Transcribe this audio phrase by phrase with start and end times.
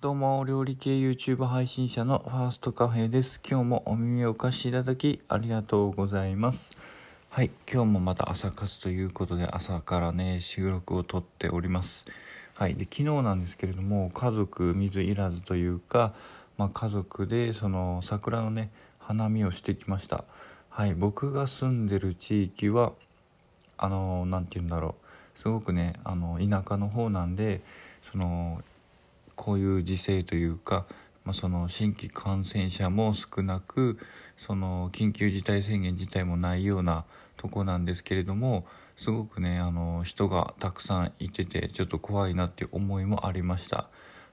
[0.00, 3.38] どうも、料理系 YouTube 配信者のファーストカフェです。
[3.46, 6.70] 今日もお耳をお貸しいただきありがとうございます。
[7.28, 12.06] はい、今日もまた朝活ということで朝からね、収録をとっております。
[12.54, 16.14] はい、で、昨日なんですけれども、家族水入らずというか、
[16.56, 18.70] まあ、家族でその桜のね、
[19.00, 20.24] 花見をしてきました。
[20.70, 22.94] はい、僕が住んでる地域は、
[23.76, 24.94] あの、なんて言うんだろ
[25.36, 25.38] う。
[25.38, 27.60] すごくね、あの、田舎の方なんで、
[28.10, 28.62] その、
[29.40, 30.84] こういう時勢というか、
[31.24, 33.98] まあ、その新規感染者も少なく
[34.36, 37.06] その緊急事態宣言自体もないような
[37.38, 38.66] とこなんですけれども
[38.98, 43.88] すごくねあの人がたくさんいててちょっと怖いなっていう思いもありました。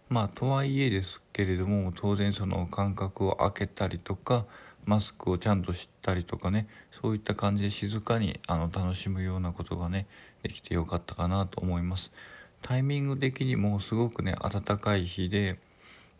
[0.10, 4.44] まあとはいえですけれども当然その間隔を空けたりとか
[4.84, 10.06] マスクをちゃんとしたりとかねそういった感じで静かにあの楽しむようなことがね
[10.44, 12.12] できてよかったかなと思います。
[12.62, 15.58] タイミング的にもすごくね暖かい日で、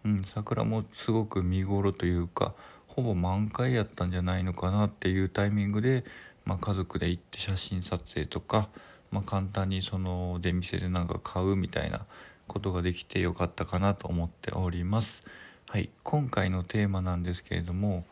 [0.06, 2.54] うん、桜もすごく見頃というか
[2.88, 6.04] ほぼ満開やったんじゃないのかなっていうタイミングで、
[6.46, 8.70] まあ、家族で行って写真撮影とか、
[9.12, 12.06] まあ、簡単にその出店でなんか買うみたいな
[12.48, 15.24] ことができてよかったかなと思っております。
[15.70, 18.06] はい、今回のテーマなんですけれども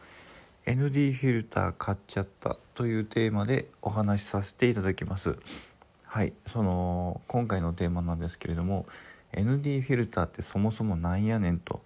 [0.66, 5.38] ND フィルター買っちゃったというテーマでお話しさせていただきます。
[6.16, 8.86] はいその今回のテーマなんですけれども
[9.34, 11.82] ND フィルターってそもそもなんやねんと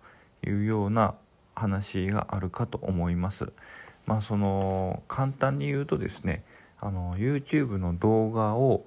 [0.45, 1.16] いうような
[1.55, 3.52] 話があるかと思います。
[4.05, 6.44] まあその簡単に言うとですね
[6.80, 8.85] あの YouTube の動画を、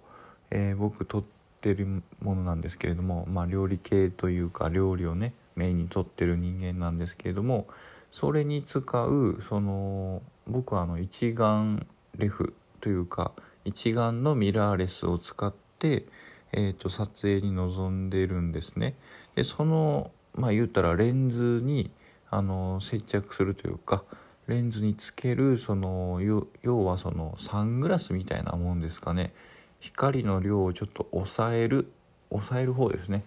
[0.53, 1.25] えー僕撮っ
[1.61, 7.67] てるものなんですけれども、まあ、料理系というか料理をねメインに撮ってる人間なんですけれども
[8.13, 11.85] それに使うその僕はあの一眼
[12.17, 13.33] レフというか
[13.65, 16.05] 一眼のミラーレスを使って、
[16.53, 18.95] えー、と撮影に臨んでるんですね。
[19.35, 21.91] でそのまあ言ったらレンズに
[22.31, 24.05] あの接着するというか
[24.47, 29.33] レンズにつけるその要要はそのサングラスみたいなもんですかね
[29.81, 31.92] 光の量をちょっと抑える
[32.31, 33.23] 抑える方ですね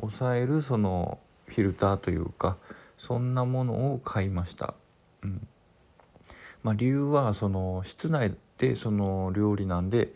[0.00, 2.56] 抑えるそのフィルターというか
[2.98, 4.74] そんなものを買いました。
[5.22, 5.46] うん
[6.62, 10.12] まあ、理由はその室内でその料理なんで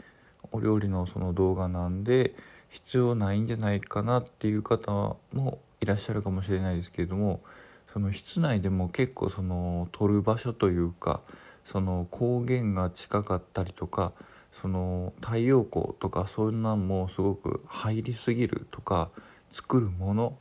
[0.53, 2.35] お料理のその動画なんで
[2.71, 7.41] 必要ないんじゃないかなっていう方もいらっしゃるかもしれないですけれども
[7.87, 11.21] その室内でも結構その撮る場所というか
[11.65, 14.13] その光源が近かったりとか
[14.53, 19.11] その太陽光とかそんなんもすごく入りすぎるとか
[19.51, 20.37] 作るもの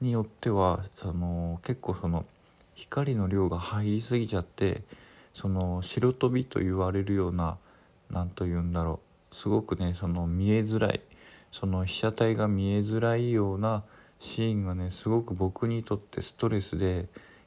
[0.00, 2.24] によってはその結構その
[2.74, 4.82] 光の量が入りすぎちゃって
[5.36, 7.58] その白飛びと言われるような
[8.10, 9.34] 何と言うんだろう。
[9.34, 11.02] すごくねその見えづらい。
[11.52, 13.84] その被写体が見えづらいような
[14.18, 17.04] シーンがねすごく僕にとってストレスで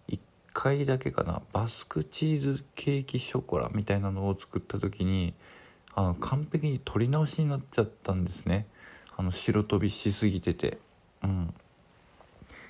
[0.08, 0.20] 1
[0.54, 1.42] 回だけかな。
[1.52, 5.34] バスクチーズケーキショコラみたいなのを作った時に
[5.96, 8.68] あの完璧に撮り直しになっちゃったんですね。
[9.18, 10.78] あの白飛びしすぎてて。
[11.24, 11.54] うん。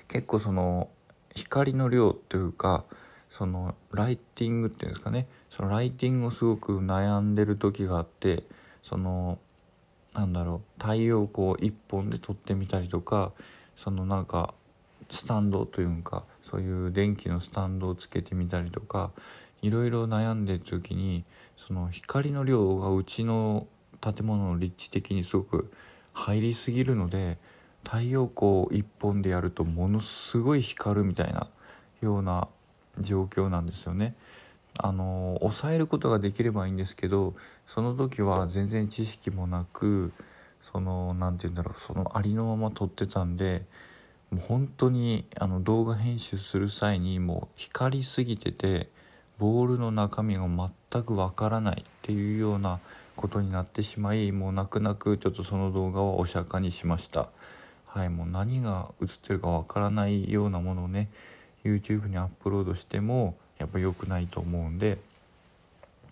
[0.08, 0.88] 結構その
[1.36, 2.86] 光の量というか
[3.30, 5.28] そのライティングっていうんですかね。
[5.50, 8.44] そのライティングをすごく悩んでる時があって
[8.84, 9.40] その
[10.14, 13.32] なんだろう太陽光一本で撮ってみたりとか
[13.76, 14.54] そのなんか
[15.10, 19.12] スタンドというかそういう電気のスタンドをつけてみたりとか
[19.62, 21.24] いろいろ悩んでる時に
[21.58, 23.68] その光の量がうちの
[24.02, 25.72] 建物の立地的にすごく
[26.14, 27.38] 入りすぎるので
[27.84, 31.48] 太陽光一本でやるとものすごい光るみたいな
[32.02, 32.48] ような
[33.00, 34.16] 状況なんですよね。
[34.78, 37.34] あの抑えることができればいいんですけど
[37.68, 40.14] その時は全然知識もなく
[40.72, 43.66] その何て言うんだろうそのありのまま撮ってたんで
[44.32, 48.90] もう本当にあの動画編集する際にもう光りすぎてて
[49.38, 50.48] ボールの中身が
[50.92, 52.80] 全くわからないっていうような
[53.16, 57.30] ことになってしまいもう泣く泣くちょっとその動画はお釈迦にしました
[57.86, 61.10] はいもう何が映ってるかわからないようなものをね
[61.64, 64.98] YouTube にアップロードしてもやっぱ良くないと思うんで。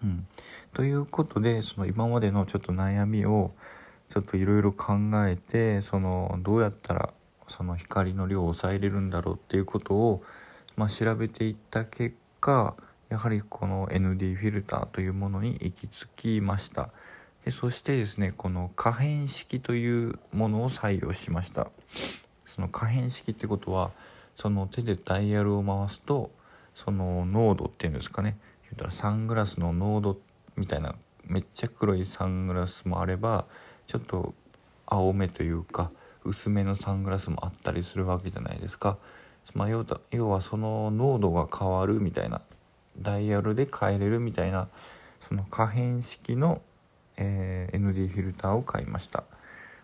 [0.04, 0.28] うん。
[0.74, 3.52] ということでその今までのちょっと悩みを
[4.10, 4.94] ちょっといろいろ考
[5.28, 7.14] えてそのどうやったら
[7.48, 10.24] その光の量を抑えれるんだろうっていうことを、
[10.76, 12.76] まあ、調べていった結果
[13.10, 16.90] やはりこの ND フィルターというものに行き着きました。
[17.46, 21.68] でそしてですねこの可変式というものを採用しました。
[22.46, 23.92] その可変式ってことは
[24.38, 26.32] その手でダイヤルを回すと
[26.76, 28.38] その濃度っていうんですかね。
[28.64, 30.20] 言ったらサングラスの濃度
[30.56, 30.94] みたいな
[31.26, 33.46] めっちゃ黒いサングラスもあれば
[33.88, 34.36] ちょっと
[34.86, 35.90] 青めというか
[36.24, 38.98] 薄めのサングラスもあったりするわけじゃないですか。
[39.56, 42.42] まあ、要はその濃度が変わるみたいな
[43.00, 44.68] ダイヤルで変えれるみたいな
[45.20, 46.62] その可変式の、
[47.16, 49.24] えー、ND フィルターを買いました、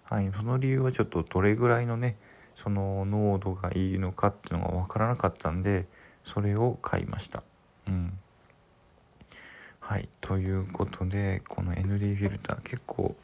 [0.03, 2.17] はい、その理由はちょっとどれぐらいのね
[2.55, 5.85] その濃度がいいのかっていうのが分からなかったんで
[6.23, 7.43] それを買いました。
[7.87, 8.17] うん。
[9.79, 10.07] はい。
[10.21, 13.15] ということでこの ND フィルター結構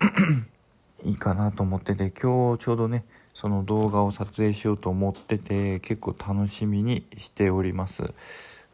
[1.04, 3.04] いいかなと思ってて今日ちょうどね
[3.34, 8.12] その動画を撮影しようと思ってて結構楽しみにしております。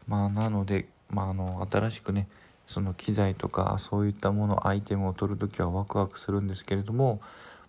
[0.07, 2.27] まあなので、まあ、あの新しくね
[2.67, 7.21] その機材とかそういったものアイテムを取る時はワクワクするんですけれども、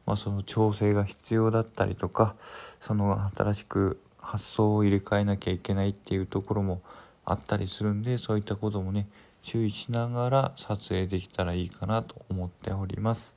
[0.08, 2.34] まあ、その調整が必要だったりとか
[2.80, 6.80] その新しく発想を入れ替えなきゃいけないっていうところも
[7.26, 9.06] あったりするんでそういったこともね
[9.42, 13.36] 注意しながら撮影できたらいいかなと思っております。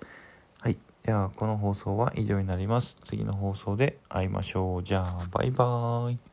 [0.61, 0.77] はい。
[1.03, 2.97] では、この放送は以上になります。
[3.03, 4.83] 次の放送で会いましょう。
[4.83, 6.30] じゃあ、バイバーイ。